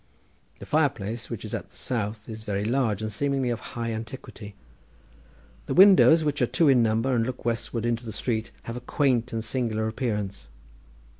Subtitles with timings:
[0.57, 3.91] The fire place, which is at the south, is very large and seemingly of high
[3.93, 4.55] antiquity.
[5.67, 8.81] The windows, which are two in number and look westward into the street, have a
[8.81, 10.47] quaint and singular appearance.